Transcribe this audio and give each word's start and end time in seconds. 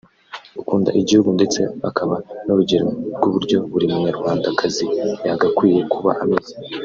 ukunda 0.61 0.89
igihugu 1.01 1.29
ndetse 1.37 1.59
akaba 1.89 2.15
n’urugero 2.45 2.87
rw’uburyo 3.15 3.57
buri 3.71 3.85
munyarwandakazi 3.93 4.85
yagakwiye 5.27 5.81
kuba 5.93 6.11
ameze 6.23 6.53